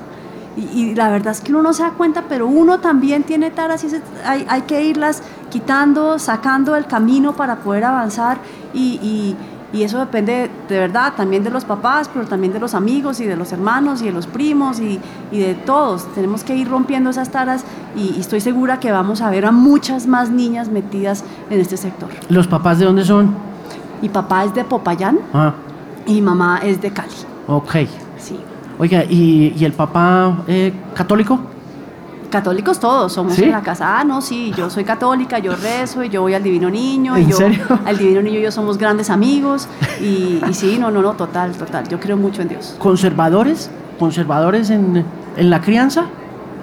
[0.56, 3.84] Y, la verdad es que uno no se da cuenta, pero uno también tiene taras
[3.84, 3.88] y
[4.24, 8.38] hay, hay, que irlas quitando, sacando del camino para poder avanzar
[8.72, 9.36] y,
[9.72, 13.36] eso depende de verdad también de los papás, pero también de los amigos y de
[13.36, 15.00] los hermanos y de los primos y,
[15.30, 16.12] y de todos.
[16.14, 17.64] Tenemos que ir rompiendo esas taras
[17.96, 22.08] y, estoy segura que vamos a ver a muchas más niñas metidas en este sector.
[22.28, 23.34] ¿Los papás de dónde son?
[24.00, 25.54] Mi papá es de Popayán ah.
[26.06, 27.12] y mi mamá es de Cali.
[27.46, 27.76] Ok.
[28.18, 28.38] Sí.
[28.78, 31.40] Oiga, ¿y, y el papá eh, católico?
[32.36, 33.98] Católicos todos, somos en la casa.
[33.98, 37.16] Ah, no, sí, yo soy católica, yo rezo y yo voy al Divino Niño.
[37.16, 37.38] y yo,
[37.86, 39.66] Al Divino Niño y yo somos grandes amigos.
[40.02, 41.88] Y, y, sí, no, no, no, total, total.
[41.88, 42.76] Yo creo mucho en Dios.
[42.78, 43.70] ¿Conservadores?
[43.98, 45.02] ¿Conservadores en,
[45.34, 46.08] en la crianza?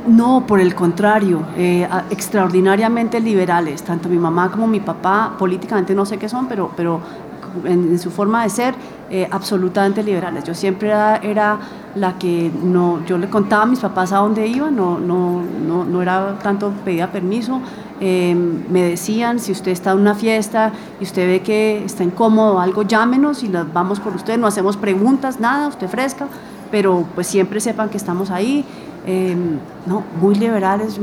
[0.06, 6.06] No, por el contrario, eh, extraordinariamente liberales, tanto mi mamá como mi papá, políticamente no
[6.06, 7.00] sé qué son, pero, pero
[7.66, 8.76] en, su forma de ser,
[9.10, 10.44] eh, absolutamente liberales.
[10.44, 11.60] Yo siempre era,
[11.96, 15.86] la que no, yo le contaba a mis papás a dónde iba, no, no, no,
[15.86, 17.62] no era tanto pedía permiso.
[18.00, 22.60] Em, me decían, si usted está en una fiesta y usted ve que está incómodo
[22.60, 26.28] algo, llámenos y vamos por usted, no hacemos preguntas, nada, usted fresca,
[26.72, 28.66] pero pues siempre sepan que estamos ahí.
[29.06, 30.98] Em, no, muy liberales.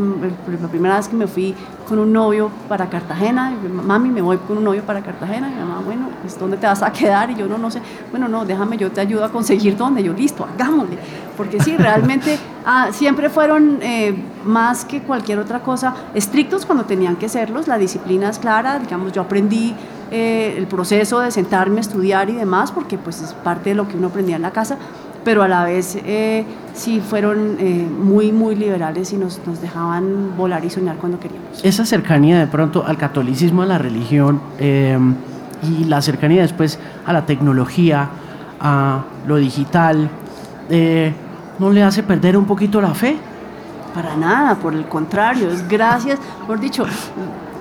[0.60, 1.54] La primera vez que me fui
[1.86, 3.52] con un novio para Cartagena,
[3.84, 6.82] mami, me voy con un novio para Cartagena, y mamá, bueno, pues ¿dónde te vas
[6.82, 7.30] a quedar?
[7.30, 10.02] Y yo no, no sé, bueno, no, déjame, yo te ayudo a conseguir dónde.
[10.02, 10.96] Yo, listo, hagámosle.
[11.36, 17.16] Porque sí, realmente ah, siempre fueron eh, más que cualquier otra cosa estrictos cuando tenían
[17.16, 19.74] que serlos, la disciplina es clara, digamos, yo aprendí
[20.10, 23.86] eh, el proceso de sentarme a estudiar y demás, porque pues es parte de lo
[23.86, 24.76] que uno aprendía en la casa,
[25.24, 30.37] pero a la vez eh, sí fueron eh, muy, muy liberales y nos, nos, dejaban
[30.37, 31.62] volar y soñar cuando queríamos.
[31.62, 35.14] Esa cercanía de pronto al catolicismo, a la religión em,
[35.62, 38.09] y la cercanía después a la tecnología,
[38.61, 40.09] a lo digital,
[40.70, 41.12] eh,
[41.59, 43.16] ¿no le hace perder un poquito la fe?
[43.94, 46.85] Para nada, por el contrario, es gracias, por dicho,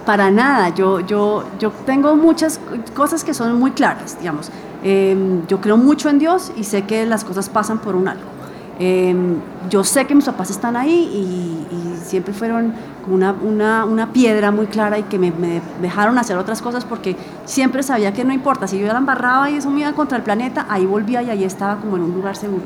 [0.06, 0.70] para nada.
[0.70, 2.60] Yo, yo, yo tengo muchas
[2.96, 4.52] cosas que son muy claras, digamos
[4.84, 8.40] Em, yo creo mucho en Dios y sé que las cosas pasan por un algo.
[8.82, 9.36] Em,
[9.70, 12.74] yo sé que mis papás están ahí y, siempre fueron
[13.08, 17.16] una, una, una, piedra muy clara y que me, me, dejaron hacer otras cosas porque
[17.46, 20.24] siempre sabía que no importa, si yo la embarraba y eso me iba contra el
[20.24, 22.64] planeta, ahí volvía y ahí estaba como en un lugar seguro.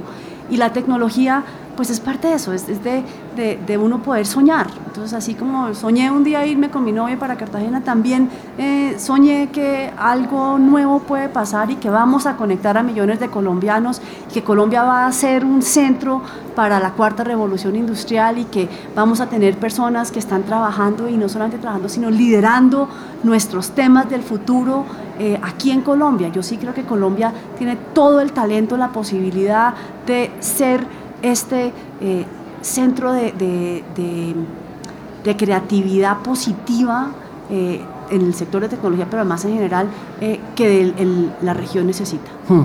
[0.49, 1.43] Y la tecnología
[1.75, 3.03] pues es parte de eso, es, de,
[3.35, 4.67] de, uno poder soñar.
[4.85, 9.49] Entonces, así como soñé un día irme con mi novia para Cartagena, también eh, soñé
[9.51, 14.43] que algo nuevo puede pasar y que vamos a conectar a millones de colombianos, que
[14.43, 16.21] Colombia va a ser un centro
[16.55, 21.17] para la cuarta revolución industrial y que vamos a tener personas que están trabajando y
[21.17, 22.87] no solamente trabajando, sino liderando
[23.23, 24.85] nuestros temas del futuro
[25.19, 26.29] eh, aquí en Colombia.
[26.29, 29.73] Yo sí creo que Colombia tiene todo el talento, la posibilidad
[30.05, 30.85] de ser
[31.23, 32.25] este eh,
[32.61, 33.83] centro de,
[35.37, 37.07] creatividad positiva
[37.49, 37.81] eh,
[38.11, 39.87] en el sector de tecnología, pero además en general,
[40.21, 40.93] eh, que
[41.41, 42.29] la región necesita.
[42.47, 42.63] Hmm.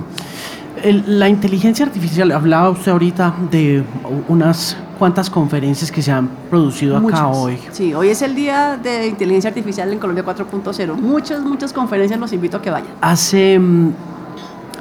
[1.07, 3.83] la inteligencia artificial, hablaba usted ahorita de
[4.27, 7.57] unas cuantas conferencias que se han producido acá hoy.
[7.71, 10.95] Sí, hoy es el día de inteligencia artificial en Colombia 4.0.
[10.95, 12.91] Muchas, muchas conferencias, los invito a que vayan.
[12.99, 13.91] Hace, mm,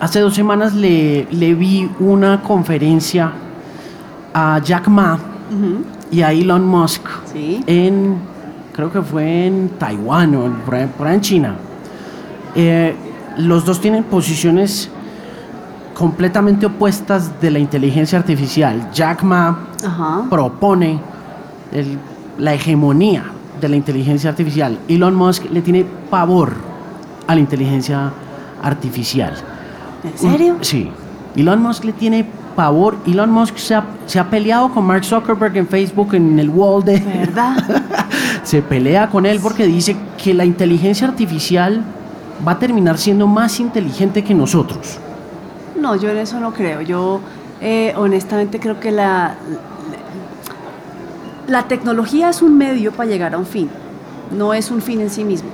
[0.01, 3.33] hace dos semanas le, le vi una conferencia
[4.35, 5.19] a Jack Ma
[6.11, 7.03] y a Elon Musk
[7.35, 8.17] en,
[8.73, 11.55] creo que fue en Taiwán o por ahí, en China.
[12.55, 12.95] Eh,
[13.39, 14.91] los dos tienen posiciones
[15.95, 18.91] completamente opuestas de la inteligencia artificial.
[18.93, 19.59] Jack Ma
[20.31, 21.01] propone
[22.39, 23.25] la hegemonía
[23.61, 24.79] de la inteligencia artificial.
[24.89, 26.53] Elon Musk le tiene pavor
[27.27, 28.13] a la inteligencia
[28.63, 29.35] artificial.
[30.05, 30.57] ¿En serio?
[30.61, 30.91] Sí.
[31.37, 32.25] Elon Musk le tiene
[32.59, 32.97] pavor.
[33.07, 33.75] Elon Musk se
[34.19, 36.99] ha, peleado con Mark Zuckerberg en Facebook, en el wall de...
[36.99, 37.57] ¿Verdad?
[38.43, 41.85] se pelea con él porque dice que la inteligencia artificial
[42.47, 44.99] va a terminar siendo más inteligente que nosotros.
[45.81, 46.81] No, yo en eso no creo.
[46.81, 47.21] Yo
[47.61, 49.37] eh, honestamente creo que la,
[51.47, 53.71] la tecnología es un medio para llegar a un fin,
[54.37, 55.51] no es un fin en sí mismo.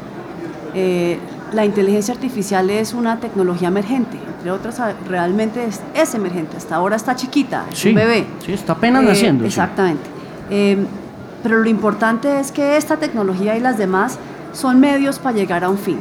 [0.73, 1.19] Eh,
[1.53, 6.59] la inteligencia artificial es una tecnología emergente entre otras, realmente es, emergente.
[6.59, 8.27] Hasta ahora está chiquita, es un bebé.
[8.45, 9.47] Sí, está apenas eh, naciendo.
[9.47, 10.03] Exactamente.
[10.51, 10.85] Em,
[11.43, 14.19] pero lo importante es que esta tecnología y las demás
[14.53, 15.99] son medios para llegar a un fin.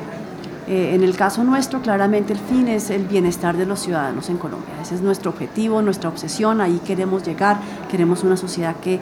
[0.68, 4.38] Eh, en el caso nuestro, claramente el fin es el bienestar de los ciudadanos en
[4.38, 4.74] Colombia.
[4.82, 6.60] Ese es nuestro objetivo, nuestra obsesión.
[6.60, 7.62] Ahí queremos llegar.
[7.90, 9.00] Queremos una sociedad que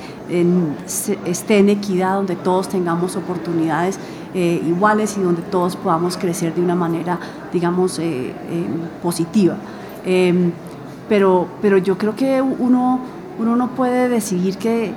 [1.25, 3.97] esté en equidad, donde todos tengamos oportunidades
[4.33, 7.19] eh, iguales y donde todos podamos crecer de una manera,
[7.51, 8.33] digamos, eh, eh,
[9.01, 9.55] positiva.
[10.05, 10.51] Em,
[11.09, 12.99] pero, pero yo creo que uno,
[13.37, 14.93] uno no puede decidir que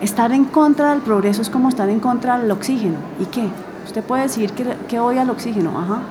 [0.00, 2.98] estar en contra del progreso es como estar en contra del oxígeno.
[3.18, 3.48] ¿Y qué?
[3.84, 6.02] Usted puede decidir que, que odia al oxígeno, ajá.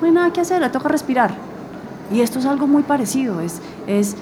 [0.00, 1.34] No hay nada que hacer, le toca respirar.
[2.12, 4.16] Y esto es algo muy parecido, es, es,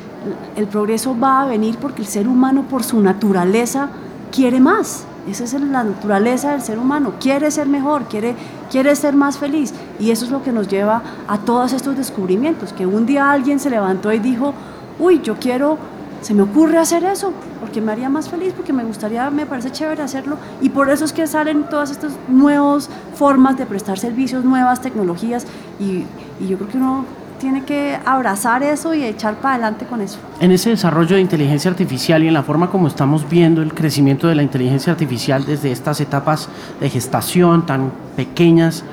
[0.57, 3.89] el progreso va a venir porque el ser humano por su naturaleza
[4.31, 5.05] quiere más.
[5.31, 7.15] Esa es la naturaleza del ser humano.
[7.21, 8.35] Quiere ser mejor, quiere,
[8.71, 9.75] quiere ser más feliz.
[9.99, 12.73] Y eso es lo que nos lleva a todos estos descubrimientos.
[12.73, 14.55] Que un día alguien se levantó y dijo,
[14.99, 15.77] uy, yo quiero,
[16.23, 19.71] se me ocurre hacer eso, porque me haría más feliz, porque me gustaría, me parece
[19.71, 20.37] chévere hacerlo.
[20.61, 25.47] Y por eso es que salen todas estas nuevas formas de prestar servicios, nuevas tecnologías.
[25.79, 26.05] Y,
[26.41, 27.05] y yo creo que uno
[27.39, 30.19] tiene que abrazar eso y echar para adelante con eso.
[30.41, 34.27] En ese desarrollo de inteligencia artificial y en la forma como estamos viendo el crecimiento
[34.27, 36.49] de la inteligencia artificial desde estas etapas
[36.81, 38.85] de gestación tan pequeñas,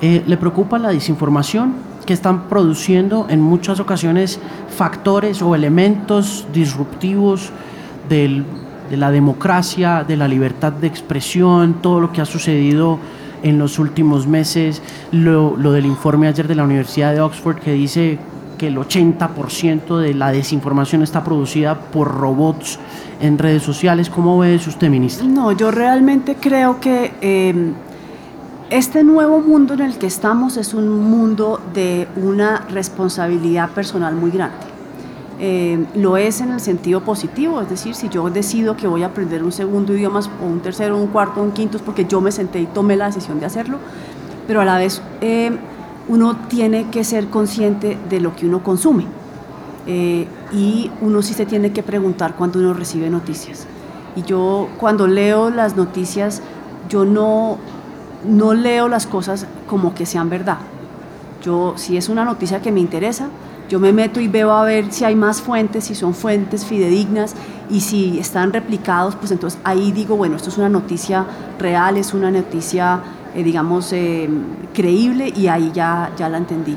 [0.00, 4.38] eh, ¿le preocupa la desinformación que están produciendo en muchas ocasiones
[4.76, 7.50] factores o elementos disruptivos
[8.08, 8.44] de
[8.90, 13.00] la democracia, de la libertad de expresión, todo lo que ha sucedido
[13.42, 18.18] en los últimos meses, lo, del informe ayer de la Universidad de Oxford que dice
[18.58, 22.78] que el 80% de la desinformación está producida por robots
[23.20, 24.08] en redes sociales.
[24.08, 25.26] ¿Cómo ve eso usted, ministra?
[25.26, 27.74] No, yo realmente creo que em,
[28.70, 34.30] este nuevo mundo en el que estamos es un mundo de una responsabilidad personal muy
[34.30, 34.75] grande.
[35.38, 39.06] Eh, lo es en el sentido positivo, es decir, si yo decido que voy a
[39.06, 42.32] aprender un segundo idioma o un tercero, un cuarto, un quinto, es porque yo me
[42.32, 43.78] senté y tomé la decisión de hacerlo,
[44.46, 45.50] pero a la vez eh,
[46.08, 49.04] uno tiene que ser consciente de lo que uno consume
[49.86, 53.66] eh, y uno sí se tiene que preguntar cuando uno recibe noticias.
[54.16, 56.42] Y yo cuando leo las noticias,
[56.88, 57.58] yo no,
[58.26, 60.58] no leo las cosas como que sean verdad.
[61.42, 63.28] Yo, si es una noticia que me interesa,
[63.68, 67.34] yo me meto y veo a ver si hay más fuentes, si son fuentes fidedignas
[67.68, 71.24] y si están replicados, pues entonces ahí digo, bueno, esto es una noticia
[71.58, 73.02] real, es una noticia
[73.42, 73.92] digamos,
[74.72, 76.76] creíble y ahí ya, ya la entendí.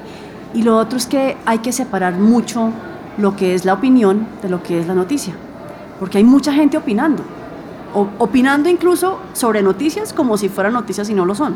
[0.54, 2.72] Y lo otro es que hay que separar mucho
[3.18, 5.34] lo que es la opinión de lo que es la noticia,
[6.00, 7.24] porque hay mucha gente opinando,
[7.94, 11.56] opinando incluso sobre noticias como si fueran noticias y no lo son.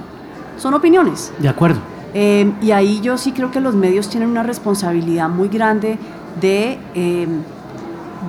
[0.57, 1.33] Son opiniones.
[1.39, 1.92] De acuerdo.
[2.13, 5.97] Eh, y ahí yo sí creo que los medios tienen una responsabilidad muy grande
[6.39, 7.28] de, eh,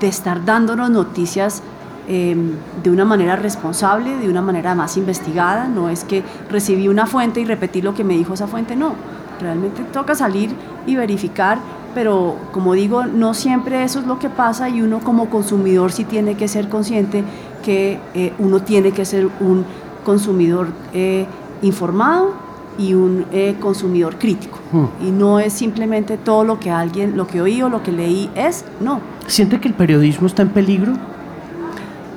[0.00, 1.62] de estar dándonos noticias
[2.06, 2.36] eh,
[2.82, 5.68] de una manera responsable, de una manera más investigada.
[5.68, 8.94] No es que recibí una fuente y repetí lo que me dijo esa fuente, no.
[9.40, 10.54] Realmente toca salir
[10.86, 11.58] y verificar,
[11.94, 16.04] pero como digo, no siempre eso es lo que pasa y uno como consumidor sí
[16.04, 17.24] tiene que ser consciente
[17.64, 19.64] que eh, uno tiene que ser un
[20.04, 21.26] consumidor eh,
[21.62, 22.43] informado
[22.78, 24.58] y un eh, consumidor crítico.
[24.72, 24.86] Hmm.
[25.06, 28.30] Y no es simplemente todo lo que alguien, lo que oí o lo que leí
[28.34, 29.00] es, no.
[29.26, 30.92] ¿Siente que el periodismo está en peligro?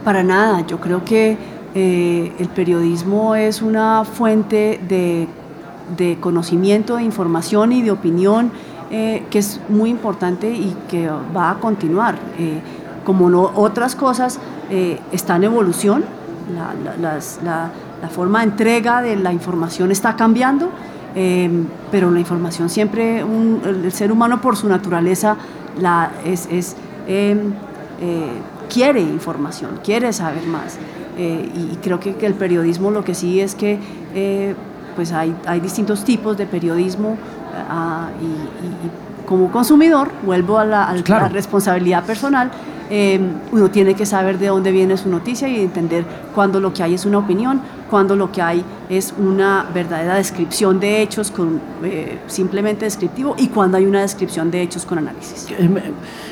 [0.03, 1.37] Para nada, yo creo que
[1.75, 5.27] el periodismo es una fuente de
[5.95, 8.51] de conocimiento, de información y de opinión
[8.89, 12.17] eh, que es muy importante y que va a continuar.
[12.37, 12.61] Eh,
[13.05, 14.39] como no, otras cosas
[14.69, 16.03] eh, está en evolución,
[17.43, 17.71] la,
[18.09, 20.69] forma de entrega de la información está cambiando,
[21.91, 25.35] pero la información siempre, el ser humano por su naturaleza
[25.79, 26.75] la, es, es
[28.69, 30.77] quiere información, quiere saber más.
[31.17, 33.79] y creo que, que, el periodismo lo que sí es que
[34.97, 37.17] pues hay, hay distintos tipos de periodismo
[37.69, 40.93] ah, y, como consumidor, vuelvo a la,
[41.31, 42.49] responsabilidad personal,
[42.89, 46.81] em, uno tiene que saber de dónde viene su noticia y entender cuándo lo que
[46.81, 51.59] hay es una opinión, cuándo lo que hay es una verdadera descripción de hechos con
[51.83, 55.47] eh, simplemente descriptivo y cuándo hay una descripción de hechos con análisis.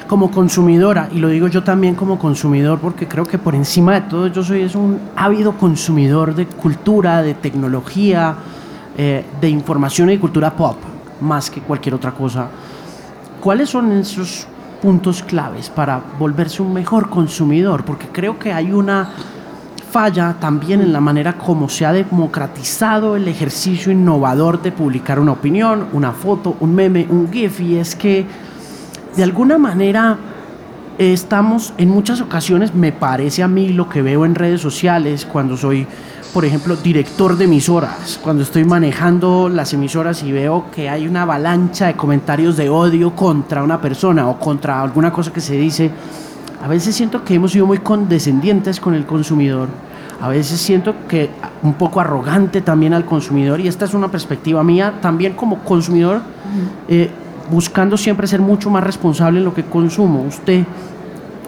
[0.08, 4.02] Como consumidora, y lo digo yo también como consumidor, porque creo que por encima de
[4.02, 8.36] todo yo soy es un ávido consumidor de cultura, de tecnología,
[8.98, 10.78] eh, de información y cultura pop,
[11.22, 12.48] más que cualquier otra cosa.
[13.42, 14.48] ¿Cuáles son esos
[14.82, 17.84] puntos claves para volverse un mejor consumidor?
[17.84, 19.10] Porque creo que hay una
[19.96, 25.32] falla también en la manera como se ha democratizado el ejercicio innovador de publicar una
[25.32, 28.26] opinión, una foto, un meme, un GIF, y es que
[29.16, 30.18] de alguna manera
[30.98, 35.56] estamos en muchas ocasiones, me parece a mí lo que veo en redes sociales cuando
[35.56, 35.88] soy
[36.34, 41.22] por ejemplo, director de emisoras, cuando estoy manejando las emisoras y veo que hay una
[41.22, 45.90] avalancha de comentarios de odio contra una persona o contra alguna cosa que se dice,
[46.66, 49.68] a veces siento que hemos sido muy condescendientes con el consumidor,
[50.20, 51.30] a veces siento que
[51.62, 56.22] un poco arrogante también al consumidor y esta es una perspectiva mía también como consumidor,
[56.88, 57.12] eh,
[57.52, 60.24] buscando siempre ser mucho más responsable en lo que consumo.
[60.24, 60.64] ¿Usted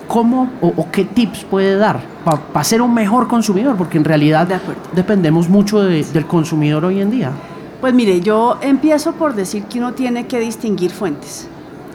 [0.08, 2.00] cómo o qué tips puede dar?
[2.24, 4.48] para ser un mejor consumidor, porque en realidad
[4.94, 7.32] dependemos mucho del consumidor hoy en día.
[7.82, 11.48] Pues mire, yo empiezo por decir que uno tiene que distinguir fuentes.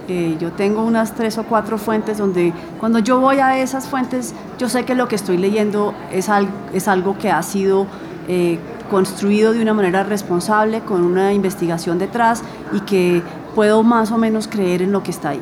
[0.09, 4.35] Eh, yo tengo unas tres o cuatro fuentes donde cuando yo voy a esas fuentes,
[4.59, 6.29] yo sé que lo que estoy leyendo es,
[6.73, 7.87] es algo que ha sido
[8.29, 8.59] eh,
[8.91, 13.23] construido de una manera responsable, con una investigación detrás y que
[13.55, 15.41] puedo más o menos creer en lo que está ahí.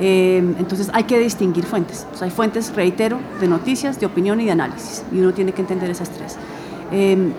[0.00, 2.06] Em, entonces hay que distinguir fuentes.
[2.20, 5.04] hay fuentes, reitero, de noticias, de opinión y de análisis.
[5.12, 6.36] Y uno tiene que entender esas tres.
[6.90, 7.32] Em,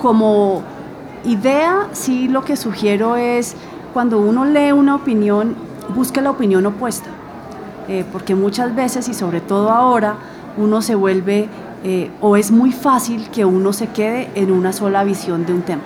[0.00, 0.62] como
[1.24, 3.54] idea, sí lo que sugiero es,
[3.92, 5.56] cuando uno lee una opinión,
[5.94, 7.08] busque la opinión opuesta.
[7.88, 10.16] Eh, porque muchas veces, y sobre todo ahora,
[10.56, 11.48] uno se vuelve,
[11.84, 15.62] eh, o es muy fácil que uno se quede en una sola visión de un
[15.62, 15.82] tema.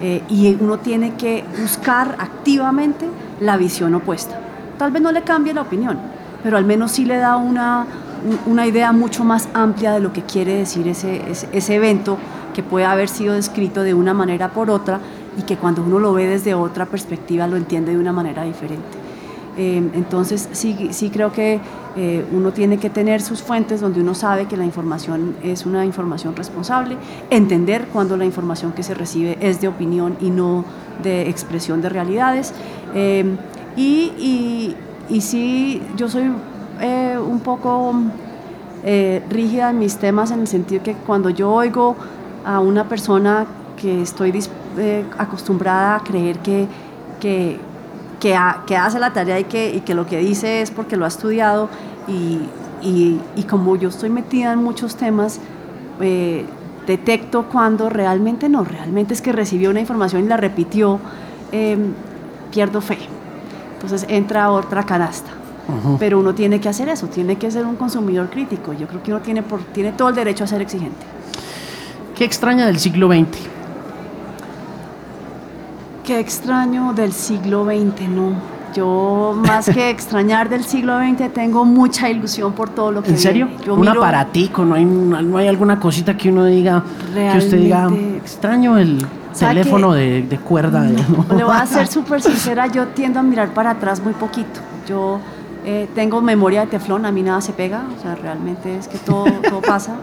[0.00, 3.06] Eh, y uno tiene que buscar activamente
[3.40, 4.38] la visión opuesta.
[4.78, 5.98] Tal vez no le cambie la opinión,
[6.42, 7.86] pero al menos sí le da una,
[8.46, 12.18] una idea mucho más amplia de lo que quiere decir ese, ese, evento
[12.54, 15.00] que puede haber sido descrito de una manera por otra
[15.38, 19.03] y que cuando uno lo ve desde otra perspectiva lo entiende de una manera diferente.
[19.56, 21.60] Eh, entonces sí, sí creo que
[21.96, 25.84] eh, uno tiene que tener sus fuentes donde uno sabe que la información es una
[25.84, 26.96] información responsable,
[27.30, 30.64] entender cuando la información que se recibe es de opinión y no
[31.02, 32.52] de expresión de realidades.
[32.94, 33.36] Eh,
[33.76, 34.76] y,
[35.08, 36.30] y, sí, yo soy
[36.80, 37.94] eh, un poco
[38.84, 41.96] eh, rígida en mis temas en el sentido que cuando yo oigo
[42.44, 44.32] a una persona que estoy
[45.18, 46.66] acostumbrada a creer que,
[47.20, 47.58] que,
[48.66, 51.08] que, hace la tarea y que, y que lo que dice es porque lo ha
[51.08, 51.68] estudiado
[52.08, 52.40] y,
[52.82, 55.40] y como yo estoy metida en muchos temas,
[56.86, 61.00] detecto cuando realmente no, realmente es que recibió una información y la repitió,
[62.50, 62.98] pierdo fe.
[63.74, 65.30] Entonces entra otra canasta.
[65.98, 68.74] Pero uno tiene que hacer eso, tiene que ser un consumidor crítico.
[68.74, 71.06] Yo creo que uno tiene, por, tiene todo el derecho a ser exigente.
[72.14, 73.53] ¿Qué extraña del siglo XX?
[76.04, 78.54] Qué extraño del siglo XX, ¿no?
[78.74, 83.18] Yo, más que extrañar del siglo XX, tengo mucha ilusión por todo lo que ¿En
[83.18, 83.46] serio?
[83.46, 83.62] viene.
[83.64, 86.82] Yo un miro- aparatico, no hay, no hay alguna cosita que uno diga,
[87.14, 88.98] que usted diga, extraño el
[89.32, 90.80] ¿Sabe teléfono de, de cuerda.
[90.82, 91.36] ¿no?
[91.36, 94.60] Le voy a ser súper sincera, yo tiendo a mirar para atrás muy poquito.
[94.88, 95.20] Yo
[95.64, 98.98] eh, tengo memoria de teflón, a mí nada se pega, o sea, realmente es que
[98.98, 99.94] todo, todo pasa.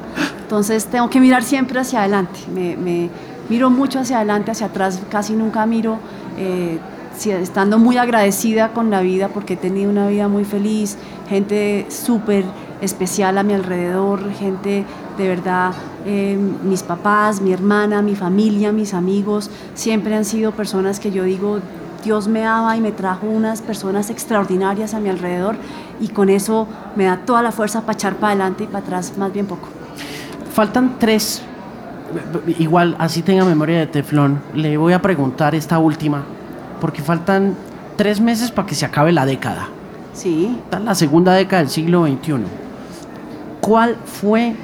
[0.43, 2.39] Entonces tengo que mirar siempre hacia adelante.
[2.53, 3.09] Me, me
[3.51, 5.99] miro mucho hacia adelante, hacia atrás casi nunca miro.
[6.37, 6.79] eh,
[7.25, 10.97] estando muy agradecida con la vida porque he tenido una vida muy feliz,
[11.29, 12.45] gente súper
[12.79, 14.85] especial a mi alrededor, gente
[15.17, 15.73] de verdad,
[16.05, 21.23] eh, mis papás, mi hermana, mi familia, mis amigos, siempre han sido personas que yo
[21.25, 21.59] digo,
[22.03, 25.57] Dios me ama y me trajo unas personas extraordinarias a mi alrededor
[25.99, 29.13] y con eso me da toda la fuerza para echar para adelante y para atrás
[29.17, 29.67] más bien poco.
[30.53, 31.43] Faltan tres,
[32.59, 36.23] igual así tenga memoria de teflón, le voy a preguntar esta última,
[36.79, 37.55] porque faltan
[37.95, 39.67] tres meses para que se acabe la década.
[40.13, 42.43] Sí, Está la segunda década del siglo XXI.
[43.61, 44.55] ¿Cuál fue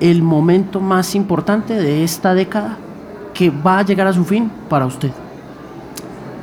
[0.00, 2.76] el momento más importante de esta década
[3.32, 5.10] que va a llegar a su fin para usted?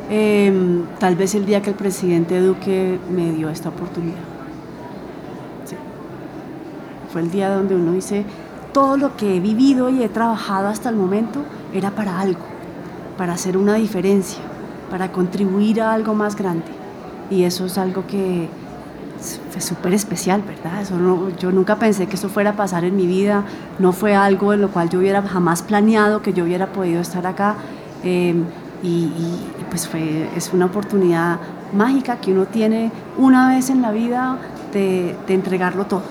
[0.10, 4.20] Em, tal vez el día que el presidente Duque me dio esta oportunidad.
[5.66, 5.76] Sí.
[7.12, 8.26] Fue el día donde uno dice,
[8.74, 11.41] todo lo que he vivido y he trabajado hasta el momento
[11.74, 12.41] era para algo,
[13.17, 14.39] para hacer una diferencia,
[14.89, 16.65] para contribuir a algo más grande.
[17.30, 18.49] Y eso es algo que
[19.51, 20.82] fue súper especial, ¿verdad?
[20.82, 23.43] Eso no- yo nunca pensé que eso fuera a pasar en mi vida,
[23.80, 27.26] no fue algo en lo cual yo hubiera jamás planeado que yo hubiera podido estar
[27.28, 27.55] acá.
[28.03, 28.34] eh,
[28.84, 29.11] y,
[29.69, 31.38] pues fue, es una oportunidad
[31.72, 34.38] mágica que uno tiene una vez en la vida
[34.74, 36.01] de entregarlo todo.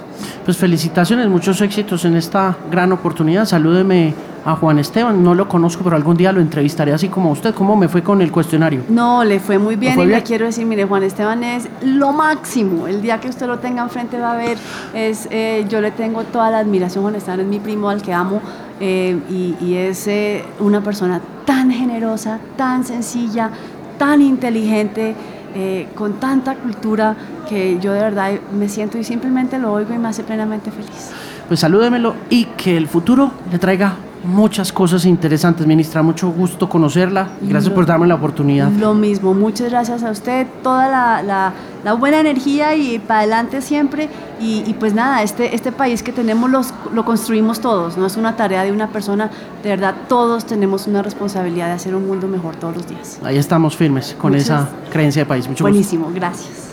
[0.51, 3.45] Pues felicitaciones, muchos éxitos en esta gran oportunidad.
[3.45, 4.13] Salúdeme
[4.45, 7.55] a Juan Esteban, no lo conozco, pero algún día lo entrevistaré así como usted.
[7.55, 8.83] ¿Cómo me fue con el cuestionario?
[8.89, 10.19] No, le fue muy bien fue y bien?
[10.19, 12.89] le quiero decir, mire, Juan Esteban es lo máximo.
[12.89, 14.59] El día que usted lo tenga enfrente va a ver,
[14.93, 17.05] es, eh, yo le tengo toda la admiración.
[17.05, 18.41] Juan Esteban es mi primo al que amo
[18.81, 23.53] eh, y, y es eh, una persona tan generosa, tan sencilla,
[23.99, 25.15] tan inteligente,
[25.55, 27.15] eh, con tanta cultura
[27.49, 31.11] que yo de verdad me siento y simplemente lo oigo y me hace plenamente feliz.
[31.49, 36.03] Pues salúdemelo y que el futuro le traiga muchas cosas interesantes, ministra.
[36.03, 38.71] Mucho gusto conocerla gracias Lo- por darme la oportunidad.
[38.71, 43.63] Lo mismo, muchas gracias a usted, toda la, la- la buena energía y para adelante
[43.63, 44.09] siempre.
[44.41, 48.17] Y, y pues nada, este, este país que tenemos los, lo construimos todos, no es
[48.17, 49.31] una tarea de una persona,
[49.63, 53.19] de verdad todos tenemos una responsabilidad de hacer un mundo mejor todos los días.
[53.23, 55.45] Ahí estamos firmes con Muchas- esa creencia de país.
[55.47, 55.65] Mucho gusto.
[55.65, 56.70] Buenísimo, gracias.